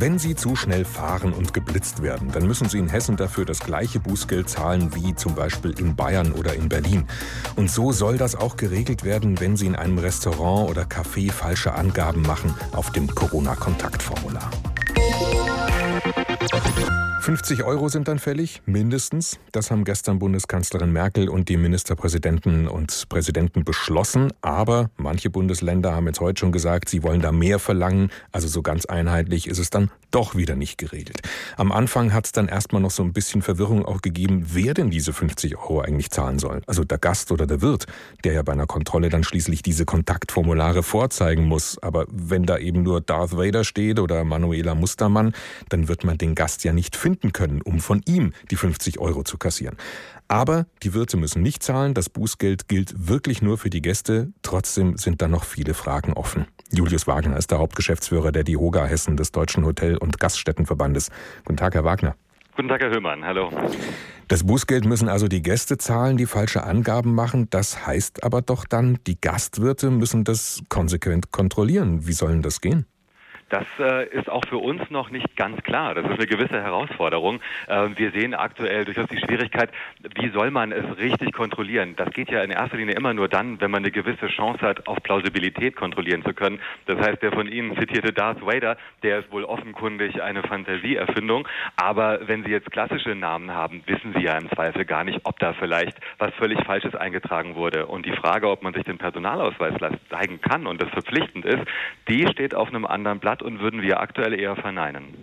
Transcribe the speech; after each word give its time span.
Wenn 0.00 0.20
Sie 0.20 0.36
zu 0.36 0.54
schnell 0.54 0.84
fahren 0.84 1.32
und 1.32 1.52
geblitzt 1.52 2.02
werden, 2.02 2.30
dann 2.30 2.46
müssen 2.46 2.68
Sie 2.68 2.78
in 2.78 2.88
Hessen 2.88 3.16
dafür 3.16 3.44
das 3.44 3.58
gleiche 3.58 3.98
Bußgeld 3.98 4.48
zahlen 4.48 4.94
wie 4.94 5.16
zum 5.16 5.34
Beispiel 5.34 5.72
in 5.76 5.96
Bayern 5.96 6.30
oder 6.30 6.54
in 6.54 6.68
Berlin. 6.68 7.08
Und 7.56 7.68
so 7.68 7.90
soll 7.90 8.16
das 8.16 8.36
auch 8.36 8.56
geregelt 8.56 9.02
werden, 9.02 9.40
wenn 9.40 9.56
Sie 9.56 9.66
in 9.66 9.74
einem 9.74 9.98
Restaurant 9.98 10.70
oder 10.70 10.82
Café 10.82 11.32
falsche 11.32 11.72
Angaben 11.74 12.22
machen 12.22 12.54
auf 12.76 12.92
dem 12.92 13.12
Corona-Kontaktformular. 13.12 14.48
50 17.20 17.64
Euro 17.64 17.88
sind 17.88 18.06
dann 18.06 18.20
fällig, 18.20 18.62
mindestens. 18.64 19.38
Das 19.50 19.70
haben 19.70 19.84
gestern 19.84 20.20
Bundeskanzlerin 20.20 20.92
Merkel 20.92 21.28
und 21.28 21.48
die 21.48 21.56
Ministerpräsidenten 21.56 22.68
und 22.68 23.06
Präsidenten 23.08 23.64
beschlossen. 23.64 24.32
Aber 24.40 24.90
manche 24.96 25.28
Bundesländer 25.28 25.94
haben 25.94 26.06
jetzt 26.06 26.20
heute 26.20 26.40
schon 26.40 26.52
gesagt, 26.52 26.88
sie 26.88 27.02
wollen 27.02 27.20
da 27.20 27.32
mehr 27.32 27.58
verlangen. 27.58 28.10
Also 28.30 28.46
so 28.46 28.62
ganz 28.62 28.86
einheitlich 28.86 29.48
ist 29.48 29.58
es 29.58 29.68
dann 29.68 29.90
doch 30.10 30.36
wieder 30.36 30.54
nicht 30.54 30.78
geregelt. 30.78 31.20
Am 31.56 31.72
Anfang 31.72 32.14
hat 32.14 32.26
es 32.26 32.32
dann 32.32 32.48
erstmal 32.48 32.80
noch 32.80 32.92
so 32.92 33.02
ein 33.02 33.12
bisschen 33.12 33.42
Verwirrung 33.42 33.84
auch 33.84 34.00
gegeben, 34.00 34.44
wer 34.52 34.72
denn 34.72 34.88
diese 34.88 35.12
50 35.12 35.58
Euro 35.58 35.80
eigentlich 35.80 36.10
zahlen 36.10 36.38
soll. 36.38 36.62
Also 36.66 36.84
der 36.84 36.98
Gast 36.98 37.32
oder 37.32 37.46
der 37.46 37.60
Wirt, 37.60 37.86
der 38.24 38.32
ja 38.32 38.42
bei 38.42 38.52
einer 38.52 38.66
Kontrolle 38.66 39.10
dann 39.10 39.24
schließlich 39.24 39.62
diese 39.62 39.84
Kontaktformulare 39.84 40.82
vorzeigen 40.82 41.44
muss. 41.44 41.78
Aber 41.82 42.06
wenn 42.10 42.44
da 42.44 42.58
eben 42.58 42.84
nur 42.84 43.00
Darth 43.00 43.36
Vader 43.36 43.64
steht 43.64 43.98
oder 43.98 44.24
Manuela 44.24 44.74
Mustermann, 44.74 45.34
dann 45.68 45.88
wird 45.88 46.04
man 46.04 46.16
den 46.16 46.34
Gast 46.34 46.64
ja 46.64 46.72
nicht 46.72 46.96
finden 46.96 47.07
finden 47.08 47.32
können, 47.32 47.62
um 47.62 47.80
von 47.80 48.02
ihm 48.06 48.34
die 48.50 48.56
50 48.56 48.98
Euro 48.98 49.22
zu 49.22 49.38
kassieren. 49.38 49.78
Aber 50.28 50.66
die 50.82 50.92
Wirte 50.92 51.16
müssen 51.16 51.40
nicht 51.40 51.62
zahlen, 51.62 51.94
das 51.94 52.10
Bußgeld 52.10 52.68
gilt 52.68 53.08
wirklich 53.08 53.40
nur 53.40 53.56
für 53.56 53.70
die 53.70 53.80
Gäste, 53.80 54.30
trotzdem 54.42 54.98
sind 54.98 55.22
da 55.22 55.26
noch 55.26 55.44
viele 55.44 55.72
Fragen 55.72 56.12
offen. 56.12 56.46
Julius 56.70 57.06
Wagner 57.06 57.38
ist 57.38 57.50
der 57.50 57.60
Hauptgeschäftsführer 57.60 58.30
der 58.30 58.44
DIHOGA 58.44 58.84
Hessen 58.84 59.16
des 59.16 59.32
Deutschen 59.32 59.64
Hotel- 59.64 59.96
und 59.96 60.20
Gaststättenverbandes. 60.20 61.08
Guten 61.46 61.56
Tag, 61.56 61.74
Herr 61.74 61.84
Wagner. 61.84 62.14
Guten 62.54 62.68
Tag, 62.68 62.82
Herr 62.82 62.90
Höhmann. 62.90 63.24
Hallo. 63.24 63.50
Das 64.26 64.44
Bußgeld 64.44 64.84
müssen 64.84 65.08
also 65.08 65.28
die 65.28 65.40
Gäste 65.40 65.78
zahlen, 65.78 66.18
die 66.18 66.26
falsche 66.26 66.64
Angaben 66.64 67.14
machen. 67.14 67.48
Das 67.48 67.86
heißt 67.86 68.22
aber 68.22 68.42
doch 68.42 68.66
dann, 68.66 68.98
die 69.06 69.18
Gastwirte 69.18 69.90
müssen 69.90 70.24
das 70.24 70.60
konsequent 70.68 71.32
kontrollieren. 71.32 72.06
Wie 72.06 72.12
sollen 72.12 72.42
das 72.42 72.60
gehen? 72.60 72.84
Das 73.48 73.64
äh, 73.78 74.08
ist 74.08 74.28
auch 74.28 74.44
für 74.48 74.58
uns 74.58 74.90
noch 74.90 75.10
nicht 75.10 75.36
ganz 75.36 75.62
klar. 75.62 75.94
Das 75.94 76.04
ist 76.04 76.18
eine 76.18 76.26
gewisse 76.26 76.62
Herausforderung. 76.62 77.40
Äh, 77.66 77.88
wir 77.96 78.10
sehen 78.10 78.34
aktuell 78.34 78.84
durchaus 78.84 79.08
die 79.08 79.18
Schwierigkeit, 79.18 79.70
wie 80.16 80.28
soll 80.30 80.50
man 80.50 80.72
es 80.72 80.84
richtig 80.98 81.32
kontrollieren? 81.32 81.94
Das 81.96 82.10
geht 82.10 82.30
ja 82.30 82.42
in 82.42 82.50
erster 82.50 82.76
Linie 82.76 82.94
immer 82.94 83.14
nur 83.14 83.28
dann, 83.28 83.60
wenn 83.60 83.70
man 83.70 83.82
eine 83.82 83.90
gewisse 83.90 84.28
Chance 84.28 84.60
hat, 84.60 84.86
auf 84.86 85.02
Plausibilität 85.02 85.76
kontrollieren 85.76 86.22
zu 86.24 86.34
können. 86.34 86.60
Das 86.86 86.98
heißt, 86.98 87.22
der 87.22 87.32
von 87.32 87.48
Ihnen 87.48 87.76
zitierte 87.78 88.12
Darth 88.12 88.44
Vader, 88.44 88.76
der 89.02 89.20
ist 89.20 89.32
wohl 89.32 89.44
offenkundig 89.44 90.22
eine 90.22 90.42
Fantasieerfindung. 90.42 91.48
Aber 91.76 92.20
wenn 92.28 92.44
Sie 92.44 92.50
jetzt 92.50 92.70
klassische 92.70 93.14
Namen 93.14 93.50
haben, 93.52 93.82
wissen 93.86 94.12
Sie 94.14 94.24
ja 94.24 94.36
im 94.36 94.50
Zweifel 94.50 94.84
gar 94.84 95.04
nicht, 95.04 95.20
ob 95.24 95.38
da 95.38 95.54
vielleicht 95.54 95.96
was 96.18 96.34
völlig 96.34 96.62
Falsches 96.64 96.94
eingetragen 96.94 97.54
wurde. 97.54 97.86
Und 97.86 98.04
die 98.04 98.12
Frage, 98.12 98.50
ob 98.50 98.62
man 98.62 98.74
sich 98.74 98.84
den 98.84 98.98
Personalausweis 98.98 99.74
zeigen 100.10 100.40
kann 100.40 100.66
und 100.66 100.82
das 100.82 100.90
verpflichtend 100.90 101.44
ist, 101.46 101.62
die 102.08 102.26
steht 102.26 102.54
auf 102.54 102.68
einem 102.68 102.84
anderen 102.84 103.18
Blatt 103.18 103.37
und 103.42 103.60
würden 103.60 103.82
wir 103.82 104.00
aktuell 104.00 104.38
eher 104.38 104.56
verneinen. 104.56 105.14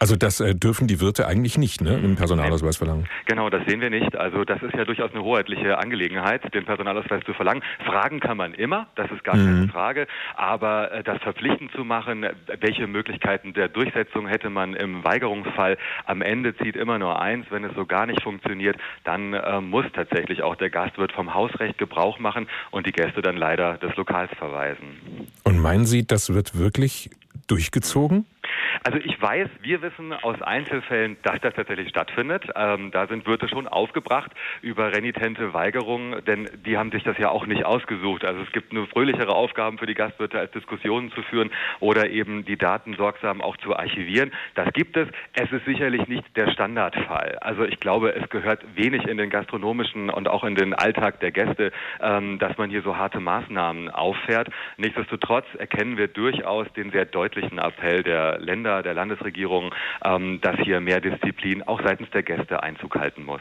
Also 0.00 0.16
das 0.16 0.40
äh, 0.40 0.54
dürfen 0.54 0.88
die 0.88 0.98
Wirte 0.98 1.26
eigentlich 1.26 1.58
nicht, 1.58 1.82
ne, 1.82 1.98
im 2.02 2.16
Personalausweis 2.16 2.78
verlangen. 2.78 3.06
Genau, 3.26 3.50
das 3.50 3.66
sehen 3.66 3.82
wir 3.82 3.90
nicht. 3.90 4.16
Also 4.16 4.44
das 4.44 4.62
ist 4.62 4.74
ja 4.74 4.86
durchaus 4.86 5.12
eine 5.12 5.22
hoheitliche 5.22 5.76
Angelegenheit, 5.76 6.54
den 6.54 6.64
Personalausweis 6.64 7.22
zu 7.26 7.34
verlangen. 7.34 7.62
Fragen 7.84 8.18
kann 8.18 8.38
man 8.38 8.54
immer, 8.54 8.86
das 8.94 9.10
ist 9.10 9.22
gar 9.24 9.36
mhm. 9.36 9.44
keine 9.44 9.68
Frage. 9.68 10.06
Aber 10.36 10.90
äh, 10.90 11.04
das 11.04 11.18
verpflichtend 11.18 11.72
zu 11.72 11.84
machen, 11.84 12.24
welche 12.60 12.86
Möglichkeiten 12.86 13.52
der 13.52 13.68
Durchsetzung 13.68 14.26
hätte 14.26 14.48
man 14.48 14.72
im 14.72 15.04
Weigerungsfall, 15.04 15.76
am 16.06 16.22
Ende 16.22 16.56
zieht 16.56 16.76
immer 16.76 16.98
nur 16.98 17.20
eins, 17.20 17.44
wenn 17.50 17.64
es 17.64 17.74
so 17.76 17.84
gar 17.84 18.06
nicht 18.06 18.22
funktioniert, 18.22 18.78
dann 19.04 19.34
äh, 19.34 19.60
muss 19.60 19.84
tatsächlich 19.92 20.42
auch 20.42 20.56
der 20.56 20.70
Gastwirt 20.70 21.12
vom 21.12 21.34
Hausrecht 21.34 21.76
Gebrauch 21.76 22.18
machen 22.18 22.48
und 22.70 22.86
die 22.86 22.92
Gäste 22.92 23.20
dann 23.20 23.36
leider 23.36 23.76
des 23.76 23.94
Lokals 23.96 24.30
verweisen. 24.38 25.28
Und 25.44 25.58
meinen 25.58 25.84
Sie, 25.84 26.06
das 26.06 26.32
wird 26.32 26.56
wirklich 26.58 27.10
durchgezogen? 27.50 28.26
Also 28.82 28.98
ich 28.98 29.20
weiß, 29.20 29.48
wir 29.60 29.82
wissen 29.82 30.12
aus 30.14 30.40
Einzelfällen, 30.40 31.18
dass 31.22 31.38
das 31.40 31.52
tatsächlich 31.54 31.90
stattfindet. 31.90 32.44
Ähm, 32.56 32.90
da 32.90 33.06
sind 33.06 33.26
Wirte 33.26 33.46
schon 33.46 33.68
aufgebracht 33.68 34.30
über 34.62 34.92
renitente 34.94 35.52
Weigerungen, 35.52 36.24
denn 36.24 36.48
die 36.64 36.78
haben 36.78 36.90
sich 36.90 37.02
das 37.02 37.18
ja 37.18 37.28
auch 37.28 37.46
nicht 37.46 37.66
ausgesucht. 37.66 38.24
Also 38.24 38.40
es 38.40 38.50
gibt 38.52 38.72
nur 38.72 38.86
fröhlichere 38.86 39.34
Aufgaben 39.34 39.76
für 39.76 39.84
die 39.84 39.94
Gastwirte, 39.94 40.38
als 40.38 40.50
Diskussionen 40.52 41.12
zu 41.12 41.22
führen 41.22 41.50
oder 41.80 42.08
eben 42.08 42.46
die 42.46 42.56
Daten 42.56 42.94
sorgsam 42.94 43.42
auch 43.42 43.58
zu 43.58 43.76
archivieren. 43.76 44.32
Das 44.54 44.72
gibt 44.72 44.96
es. 44.96 45.08
Es 45.34 45.52
ist 45.52 45.66
sicherlich 45.66 46.08
nicht 46.08 46.24
der 46.36 46.50
Standardfall. 46.50 47.36
Also 47.42 47.64
ich 47.64 47.80
glaube, 47.80 48.14
es 48.14 48.30
gehört 48.30 48.64
wenig 48.76 49.06
in 49.06 49.18
den 49.18 49.28
gastronomischen 49.28 50.08
und 50.08 50.26
auch 50.26 50.44
in 50.44 50.54
den 50.54 50.72
Alltag 50.72 51.20
der 51.20 51.32
Gäste, 51.32 51.72
ähm, 52.00 52.38
dass 52.38 52.56
man 52.56 52.70
hier 52.70 52.82
so 52.82 52.96
harte 52.96 53.20
Maßnahmen 53.20 53.90
auffährt. 53.90 54.48
Nichtsdestotrotz 54.78 55.46
erkennen 55.58 55.98
wir 55.98 56.08
durchaus 56.08 56.66
den 56.72 56.90
sehr 56.92 57.04
deutlichen 57.04 57.58
Appell 57.58 58.02
der 58.02 58.38
Länder, 58.38 58.69
der 58.82 58.94
Landesregierung, 58.94 59.74
ähm, 60.04 60.40
dass 60.40 60.56
hier 60.60 60.80
mehr 60.80 61.00
Disziplin 61.00 61.62
auch 61.62 61.80
seitens 61.82 62.10
der 62.10 62.22
Gäste 62.22 62.62
Einzug 62.62 62.94
halten 62.96 63.24
muss. 63.24 63.40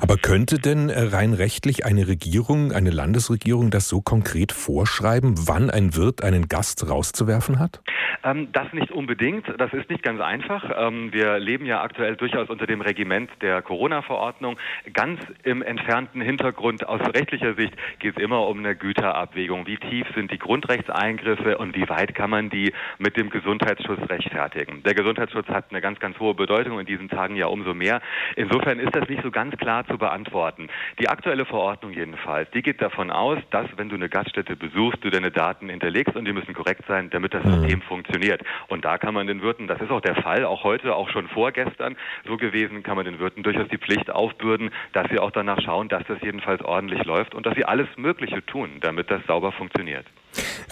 Aber 0.00 0.16
könnte 0.16 0.58
denn 0.58 0.88
äh, 0.88 1.00
rein 1.00 1.34
rechtlich 1.34 1.84
eine 1.84 2.08
Regierung, 2.08 2.72
eine 2.72 2.90
Landesregierung 2.90 3.70
das 3.70 3.88
so 3.88 4.00
konkret 4.00 4.52
vorschreiben, 4.52 5.34
wann 5.46 5.70
ein 5.70 5.96
Wirt 5.96 6.22
einen 6.22 6.48
Gast 6.48 6.88
rauszuwerfen 6.88 7.58
hat? 7.58 7.80
Ähm, 8.24 8.48
das 8.52 8.72
nicht 8.72 8.90
unbedingt. 8.90 9.46
Das 9.58 9.72
ist 9.72 9.88
nicht 9.90 10.02
ganz 10.02 10.20
einfach. 10.20 10.70
Ähm, 10.76 11.12
wir 11.12 11.38
leben 11.38 11.66
ja 11.66 11.82
aktuell 11.82 12.16
durchaus 12.16 12.48
unter 12.48 12.66
dem 12.66 12.80
Regiment 12.80 13.30
der 13.40 13.62
Corona-Verordnung. 13.62 14.58
Ganz 14.92 15.20
im 15.44 15.62
entfernten 15.62 16.20
Hintergrund 16.20 16.86
aus 16.86 17.00
rechtlicher 17.14 17.54
Sicht 17.54 17.74
geht 17.98 18.16
es 18.16 18.22
immer 18.22 18.46
um 18.46 18.58
eine 18.58 18.74
Güterabwägung. 18.74 19.66
Wie 19.66 19.76
tief 19.76 20.06
sind 20.14 20.30
die 20.32 20.38
Grundrechtseingriffe 20.38 21.58
und 21.58 21.76
wie 21.76 21.88
weit 21.88 22.14
kann 22.14 22.30
man 22.30 22.50
die 22.50 22.72
mit 22.98 23.16
dem 23.16 23.30
Gesundheitsschutz 23.30 24.08
rechtfertigen? 24.08 24.57
Der 24.66 24.94
Gesundheitsschutz 24.94 25.48
hat 25.48 25.66
eine 25.70 25.80
ganz, 25.80 26.00
ganz 26.00 26.18
hohe 26.18 26.34
Bedeutung 26.34 26.80
in 26.80 26.86
diesen 26.86 27.08
Tagen 27.08 27.36
ja 27.36 27.46
umso 27.46 27.74
mehr. 27.74 28.00
Insofern 28.36 28.78
ist 28.78 28.94
das 28.94 29.08
nicht 29.08 29.22
so 29.22 29.30
ganz 29.30 29.56
klar 29.56 29.86
zu 29.86 29.98
beantworten. 29.98 30.68
Die 30.98 31.08
aktuelle 31.08 31.44
Verordnung 31.44 31.92
jedenfalls, 31.92 32.50
die 32.52 32.62
geht 32.62 32.80
davon 32.82 33.10
aus, 33.10 33.38
dass 33.50 33.66
wenn 33.76 33.88
du 33.88 33.96
eine 33.96 34.08
Gaststätte 34.08 34.56
besuchst, 34.56 35.04
du 35.04 35.10
deine 35.10 35.30
Daten 35.30 35.68
hinterlegst 35.68 36.16
und 36.16 36.24
die 36.24 36.32
müssen 36.32 36.54
korrekt 36.54 36.84
sein, 36.88 37.10
damit 37.10 37.34
das 37.34 37.44
mhm. 37.44 37.60
System 37.60 37.82
funktioniert 37.82 38.08
funktioniert. 38.08 38.42
Und 38.68 38.84
da 38.84 38.98
kann 38.98 39.14
man 39.14 39.26
den 39.26 39.42
Wirten, 39.42 39.66
das 39.66 39.80
ist 39.80 39.90
auch 39.90 40.00
der 40.00 40.16
Fall, 40.16 40.44
auch 40.44 40.64
heute, 40.64 40.94
auch 40.94 41.08
schon 41.10 41.28
vorgestern 41.28 41.96
so 42.26 42.36
gewesen, 42.36 42.82
kann 42.82 42.96
man 42.96 43.04
den 43.04 43.18
Wirten 43.18 43.42
durchaus 43.42 43.68
die 43.68 43.78
Pflicht 43.78 44.10
aufbürden, 44.10 44.70
dass 44.92 45.08
sie 45.10 45.18
auch 45.18 45.30
danach 45.30 45.60
schauen, 45.60 45.88
dass 45.88 46.04
das 46.06 46.18
jedenfalls 46.22 46.62
ordentlich 46.62 47.04
läuft 47.04 47.34
und 47.34 47.46
dass 47.46 47.54
sie 47.54 47.64
alles 47.64 47.88
Mögliche 47.96 48.44
tun, 48.44 48.78
damit 48.80 49.10
das 49.10 49.24
sauber 49.26 49.52
funktioniert. 49.52 50.06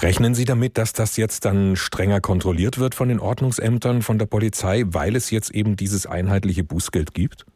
Rechnen 0.00 0.34
Sie 0.34 0.44
damit, 0.44 0.78
dass 0.78 0.93
das 0.93 1.16
jetzt 1.16 1.44
dann 1.44 1.77
strenger 1.77 2.21
kontrolliert 2.21 2.78
wird 2.78 2.94
von 2.94 3.09
den 3.09 3.21
Ordnungsämtern, 3.21 4.03
von 4.03 4.19
der 4.19 4.27
Polizei, 4.27 4.84
weil 4.87 5.16
es 5.16 5.31
jetzt 5.31 5.50
eben 5.50 5.77
dieses 5.77 6.06
einheitliche 6.06 6.65
Bußgeld 6.65 7.15
gibt? 7.15 7.47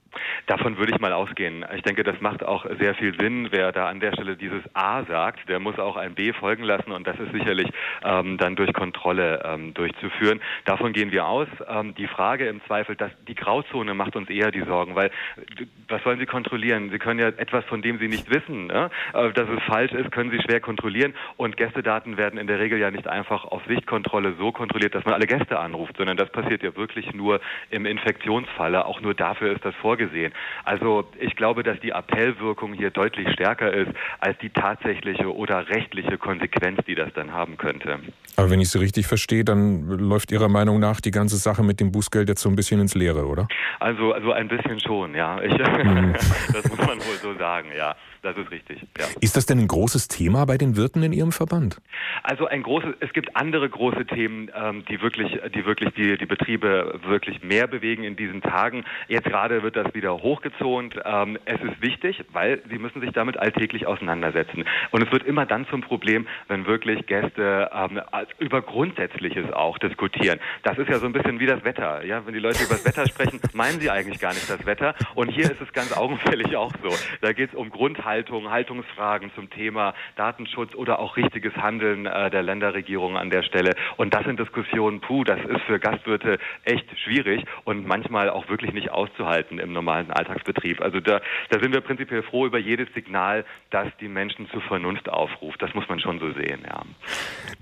Davon 0.47 0.78
würde 0.78 0.92
ich 0.92 1.00
mal 1.00 1.12
ausgehen. 1.12 1.64
Ich 1.75 1.82
denke, 1.82 2.03
das 2.03 2.20
macht 2.20 2.44
auch 2.44 2.66
sehr 2.78 2.94
viel 2.94 3.19
Sinn. 3.19 3.48
Wer 3.50 3.72
da 3.72 3.88
an 3.88 4.00
der 4.00 4.12
Stelle 4.12 4.36
dieses 4.36 4.62
A 4.75 5.04
sagt, 5.04 5.48
der 5.48 5.60
muss 5.60 5.78
auch 5.78 5.97
ein 5.97 6.14
B 6.14 6.32
folgen 6.32 6.64
lassen 6.64 6.92
und 6.92 7.06
das 7.06 7.19
ist 7.19 7.32
sicherlich 7.32 7.69
ähm, 8.04 8.36
dann 8.38 8.56
durch 8.56 8.72
Kontrolle 8.72 9.42
ähm, 9.44 9.75
durchzuführen. 9.75 10.41
Davon 10.64 10.92
gehen 10.92 11.12
wir 11.12 11.26
aus. 11.26 11.48
Ähm, 11.69 11.94
die 11.94 12.06
Frage 12.06 12.47
im 12.47 12.60
Zweifel, 12.66 12.97
dass 12.97 13.10
die 13.28 13.34
Grauzone 13.34 13.94
macht 13.94 14.16
uns 14.16 14.28
eher 14.28 14.50
die 14.50 14.62
Sorgen, 14.62 14.94
weil 14.94 15.10
was 15.88 16.03
sollen 16.03 16.19
Sie 16.19 16.26
kontrollieren? 16.26 16.91
Sie 16.91 16.98
können 16.98 17.20
ja 17.20 17.28
etwas, 17.28 17.64
von 17.64 17.82
dem 17.82 17.98
Sie 17.98 18.09
nicht 18.09 18.30
wissen, 18.30 18.66
ne? 18.66 18.91
äh, 19.14 19.32
dass 19.32 19.48
es 19.48 19.62
falsch 19.64 19.92
ist, 19.92 20.10
können 20.12 20.30
Sie 20.30 20.41
schwer 20.42 20.60
kontrollieren 20.60 21.14
und 21.36 21.56
Gästedaten 21.56 22.16
werden 22.16 22.38
in 22.38 22.47
der 22.47 22.59
Regel 22.59 22.78
ja 22.78 22.91
nicht 22.91 23.09
einfach 23.09 23.44
auf 23.44 23.62
Sichtkontrolle 23.66 24.34
so 24.38 24.53
kontrolliert, 24.53 24.94
dass 24.94 25.04
man 25.04 25.14
alle 25.14 25.26
Gäste 25.26 25.59
anruft, 25.59 25.97
sondern 25.97 26.16
das 26.16 26.30
passiert 26.30 26.62
ja 26.62 26.76
wirklich 26.76 27.12
nur 27.12 27.41
im 27.70 27.86
Infektionsfalle. 27.86 28.84
Auch 28.84 29.00
nur 29.00 29.15
dafür 29.15 29.53
ist 29.53 29.65
das 29.65 29.74
vorgesehen 29.77 30.09
gesehen. 30.10 30.33
Also 30.65 31.04
ich 31.18 31.36
glaube, 31.36 31.62
dass 31.62 31.78
die 31.80 31.92
Appellwirkung 31.92 32.74
hier 32.74 32.91
deutlich 32.91 33.28
stärker 33.33 33.72
ist 33.72 33.91
als 34.18 34.39
die 34.39 34.51
tatsächliche 34.51 35.34
oder 35.34 35.68
rechtliche 35.68 36.18
Konsequenz, 36.18 36.80
die 36.86 36.95
das 36.95 37.12
dann 37.15 37.33
haben 37.33 37.57
könnte. 37.57 38.01
Aber 38.36 38.51
wenn 38.51 38.60
ich 38.60 38.71
Sie 38.71 38.78
richtig 38.78 39.07
verstehe, 39.07 39.45
dann 39.45 39.86
läuft 39.86 40.33
Ihrer 40.33 40.48
Meinung 40.48 40.80
nach 40.80 41.01
die 41.01 41.10
ganze 41.10 41.36
Sache 41.36 41.62
mit 41.62 41.80
dem 41.80 41.92
Bußgeld 41.92 42.28
jetzt 42.28 42.42
so 42.42 42.48
ein 42.48 42.57
bisschen 42.57 42.80
ins 42.80 42.95
Leere, 42.95 43.27
oder? 43.27 43.48
Also, 43.78 44.12
also 44.12 44.33
ein 44.33 44.48
bisschen 44.48 44.80
schon, 44.80 45.15
ja. 45.15 45.41
Ich, 45.42 45.53
mhm. 45.53 46.13
das 46.53 46.68
muss 46.68 46.78
man 46.78 46.98
wohl 46.98 47.16
so 47.22 47.34
sagen, 47.34 47.68
ja. 47.77 47.97
Das 48.22 48.36
ist 48.36 48.51
richtig. 48.51 48.86
Ja. 48.98 49.06
Ist 49.21 49.36
das 49.36 49.47
denn 49.47 49.59
ein 49.59 49.68
großes 49.68 50.09
Thema 50.09 50.45
bei 50.45 50.59
den 50.59 50.77
Wirten 50.77 51.03
in 51.03 51.13
Ihrem 51.13 51.33
Verband? 51.33 51.80
Also 52.22 52.47
ein 52.47 52.63
großes, 52.63 52.97
es 53.01 53.13
gibt 53.15 53.34
andere 53.34 53.68
große 53.68 54.04
Themen, 54.04 54.51
ähm, 54.54 54.84
die 54.91 55.01
wirklich, 55.01 55.41
die 55.54 55.65
wirklich 55.65 55.95
die, 55.95 56.18
die 56.18 56.27
Betriebe 56.27 57.01
wirklich 57.06 57.42
mehr 57.42 57.66
bewegen 57.66 58.04
in 58.04 58.16
diesen 58.16 58.42
Tagen. 58.42 58.84
Jetzt 59.09 59.24
gerade 59.24 59.63
wird 59.63 59.77
das 59.77 59.90
wieder 59.95 60.22
hochgezont. 60.22 60.97
Ähm, 61.04 61.39
es 61.45 61.60
ist 61.60 61.81
wichtig, 61.81 62.25
weil 62.33 62.63
sie 62.69 62.78
müssen 62.78 63.01
sich 63.01 63.13
damit 63.13 63.37
alltäglich 63.37 63.87
auseinandersetzen. 63.87 64.65
Und 64.91 65.03
es 65.03 65.13
wird 65.13 65.25
immer 65.25 65.47
dann 65.47 65.66
zum 65.69 65.81
Problem, 65.81 66.27
wenn 66.48 66.66
wirklich 66.66 67.07
Gäste 67.07 67.71
ähm, 67.72 68.01
über 68.39 68.63
Grundsätzliches 68.63 69.53
auch 69.53 69.78
diskutieren. 69.78 70.41
Das 70.63 70.78
ist 70.78 70.89
ja 70.89 70.98
so 70.98 71.07
ein 71.07 71.13
bisschen 71.13 71.41
wie 71.41 71.47
das 71.47 71.65
Wetter. 71.65 72.04
Ja, 72.04 72.25
wenn 72.27 72.34
die 72.34 72.41
Leute 72.41 72.65
über 72.65 72.75
das 72.75 72.84
Wetter 72.84 73.07
sprechen, 73.07 73.41
meinen 73.53 73.81
sie 73.81 73.91
eigentlich 73.91 74.21
gar 74.21 74.33
nicht 74.33 74.48
das 74.48 74.65
Wetter. 74.66 74.95
Und 75.15 75.28
hier 75.31 75.45
ist 75.45 75.60
es 75.60 75.72
ganz 75.72 75.97
augenfällig 75.97 76.57
auch 76.57 76.72
so. 76.83 76.91
Da 77.21 77.33
geht 77.33 77.51
es 77.51 77.54
um 77.54 77.71
Grundhaltung, 77.71 78.51
Haltungsfragen 78.51 79.31
zum 79.34 79.51
Thema 79.51 79.95
Datenschutz 80.16 80.75
oder 80.75 80.98
auch 80.98 81.16
richtiges 81.16 81.54
Handeln 81.57 82.07
äh, 82.07 82.31
der 82.31 82.42
Länderregierung 82.42 83.16
an 83.16 83.31
der 83.31 83.42
Stelle. 83.42 83.75
Und 83.97 84.15
das 84.15 84.25
sind 84.25 84.41
Diskussionen, 84.41 85.01
puh, 85.01 85.25
das 85.25 85.41
ist 85.41 85.63
für 85.63 85.78
Gastwirte 85.78 86.39
echt 86.65 86.87
schwierig 87.01 87.45
und 87.65 87.87
manchmal 87.87 88.31
auch 88.31 88.48
wirklich 88.48 88.72
nicht 88.72 88.91
auszuhalten 88.91 89.59
im 89.59 89.72
normalen 89.80 90.10
Alltagsbetrieb. 90.10 90.80
Also 90.80 91.00
da, 91.00 91.21
da 91.48 91.60
sind 91.60 91.72
wir 91.72 91.80
prinzipiell 91.80 92.22
froh 92.22 92.47
über 92.47 92.59
jedes 92.59 92.92
Signal, 92.94 93.44
das 93.71 93.88
die 94.00 94.09
Menschen 94.09 94.48
zur 94.50 94.60
Vernunft 94.62 95.09
aufruft. 95.09 95.60
Das 95.62 95.74
muss 95.74 95.88
man 95.88 96.00
schon 96.00 96.18
so 96.21 96.32
sehen, 96.32 96.60
ja. 96.66 96.82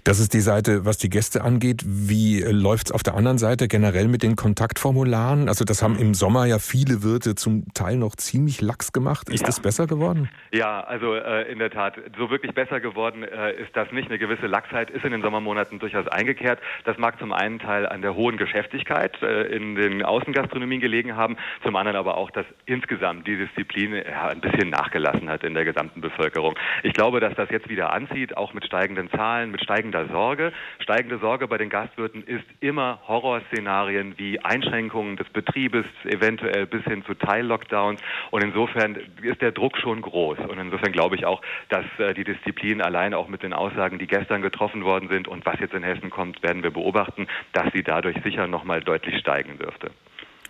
Das 0.04 0.18
ist 0.20 0.32
die 0.34 0.40
Seite, 0.40 0.84
was 0.84 0.98
die 0.98 1.10
Gäste 1.10 1.42
angeht. 1.42 1.82
Wie 1.86 2.40
läuft 2.40 2.88
es 2.88 2.92
auf 2.92 3.02
der 3.02 3.14
anderen 3.14 3.38
Seite 3.38 3.68
generell 3.68 4.08
mit 4.08 4.22
den 4.22 4.36
Kontaktformularen? 4.36 5.48
Also 5.48 5.64
das 5.64 5.82
haben 5.82 5.98
im 5.98 6.14
Sommer 6.14 6.46
ja 6.46 6.58
viele 6.58 7.02
Wirte 7.02 7.34
zum 7.34 7.64
Teil 7.74 7.96
noch 7.96 8.16
ziemlich 8.16 8.60
lax 8.60 8.92
gemacht. 8.92 9.28
Ist 9.28 9.40
ja. 9.40 9.46
das 9.46 9.60
besser 9.60 9.86
geworden? 9.86 10.30
Ja, 10.52 10.80
also 10.80 11.14
äh, 11.14 11.50
in 11.52 11.58
der 11.58 11.70
Tat, 11.70 11.94
so 12.16 12.30
wirklich 12.30 12.54
besser 12.54 12.80
geworden 12.80 13.22
äh, 13.22 13.52
ist 13.52 13.74
das 13.74 13.92
nicht. 13.92 14.08
Eine 14.08 14.18
gewisse 14.18 14.46
Laxheit 14.46 14.90
ist 14.90 15.04
in 15.04 15.12
den 15.12 15.22
Sommermonaten 15.22 15.78
durchaus 15.78 16.08
eingekehrt. 16.08 16.58
Das 16.84 16.96
mag 16.98 17.18
zum 17.18 17.32
einen 17.32 17.58
Teil 17.58 17.86
an 17.86 18.02
der 18.02 18.14
hohen 18.14 18.38
Geschäftigkeit 18.38 19.20
äh, 19.22 19.42
in 19.54 19.74
den 19.74 20.02
Außengastronomien 20.02 20.80
gelegen 20.80 21.16
haben, 21.16 21.36
zum 21.62 21.76
anderen 21.76 21.96
aber 21.96 22.07
auch, 22.16 22.30
dass 22.30 22.46
insgesamt 22.66 23.26
die 23.26 23.36
Disziplin 23.36 23.94
ein 23.94 24.40
bisschen 24.40 24.70
nachgelassen 24.70 25.28
hat 25.28 25.44
in 25.44 25.54
der 25.54 25.64
gesamten 25.64 26.00
Bevölkerung. 26.00 26.54
Ich 26.82 26.92
glaube, 26.92 27.20
dass 27.20 27.34
das 27.34 27.50
jetzt 27.50 27.68
wieder 27.68 27.92
anzieht, 27.92 28.36
auch 28.36 28.54
mit 28.54 28.64
steigenden 28.64 29.10
Zahlen, 29.10 29.50
mit 29.50 29.62
steigender 29.62 30.06
Sorge. 30.08 30.52
Steigende 30.80 31.18
Sorge 31.18 31.48
bei 31.48 31.58
den 31.58 31.70
Gastwirten 31.70 32.22
ist 32.24 32.44
immer 32.60 33.00
Horrorszenarien 33.06 34.18
wie 34.18 34.40
Einschränkungen 34.40 35.16
des 35.16 35.28
Betriebes, 35.28 35.86
eventuell 36.04 36.66
bis 36.66 36.84
hin 36.84 37.04
zu 37.04 37.14
Teillockdowns. 37.14 38.00
Und 38.30 38.42
insofern 38.42 38.96
ist 39.22 39.40
der 39.40 39.52
Druck 39.52 39.78
schon 39.78 40.02
groß. 40.02 40.38
Und 40.38 40.58
insofern 40.58 40.92
glaube 40.92 41.16
ich 41.16 41.26
auch, 41.26 41.42
dass 41.68 41.84
äh, 41.98 42.14
die 42.14 42.24
Disziplin 42.24 42.80
allein 42.82 43.14
auch 43.14 43.28
mit 43.28 43.42
den 43.42 43.52
Aussagen, 43.52 43.98
die 43.98 44.06
gestern 44.06 44.42
getroffen 44.42 44.84
worden 44.84 45.08
sind 45.08 45.28
und 45.28 45.46
was 45.46 45.58
jetzt 45.60 45.74
in 45.74 45.82
Hessen 45.82 46.10
kommt, 46.10 46.42
werden 46.42 46.62
wir 46.62 46.70
beobachten, 46.70 47.26
dass 47.52 47.72
sie 47.72 47.82
dadurch 47.82 48.16
sicher 48.22 48.46
noch 48.46 48.64
mal 48.64 48.80
deutlich 48.80 49.18
steigen 49.18 49.58
dürfte. 49.58 49.90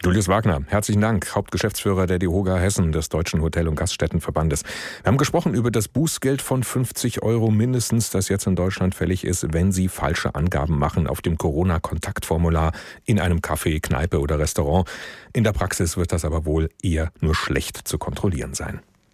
Julius 0.04 0.28
Wagner, 0.28 0.62
herzlichen 0.68 1.00
Dank, 1.00 1.34
Hauptgeschäftsführer 1.34 2.06
der 2.06 2.20
DEHOGA 2.20 2.56
Hessen 2.56 2.92
des 2.92 3.08
Deutschen 3.08 3.42
Hotel- 3.42 3.66
und 3.66 3.74
Gaststättenverbandes. 3.74 4.62
Wir 5.02 5.08
haben 5.08 5.18
gesprochen 5.18 5.54
über 5.54 5.72
das 5.72 5.88
Bußgeld 5.88 6.40
von 6.40 6.62
50 6.62 7.22
Euro 7.24 7.50
mindestens, 7.50 8.10
das 8.10 8.28
jetzt 8.28 8.46
in 8.46 8.54
Deutschland 8.54 8.94
fällig 8.94 9.24
ist, 9.24 9.52
wenn 9.52 9.72
Sie 9.72 9.88
falsche 9.88 10.36
Angaben 10.36 10.78
machen 10.78 11.08
auf 11.08 11.20
dem 11.20 11.36
Corona-Kontaktformular 11.36 12.72
in 13.06 13.18
einem 13.18 13.38
Café, 13.38 13.80
Kneipe 13.82 14.20
oder 14.20 14.38
Restaurant. 14.38 14.88
In 15.32 15.42
der 15.42 15.52
Praxis 15.52 15.96
wird 15.96 16.12
das 16.12 16.24
aber 16.24 16.44
wohl 16.44 16.70
eher 16.80 17.10
nur 17.20 17.34
schlecht 17.34 17.88
zu 17.88 17.98
kontrollieren 17.98 18.54
sein. 18.54 18.80